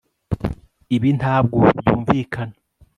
ibi 0.95 1.09
nabyo 1.11 1.11
ntabwo 1.21 1.59
byumvikana 1.79 2.55